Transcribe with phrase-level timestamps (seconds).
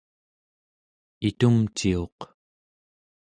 [1.29, 2.19] itumciuq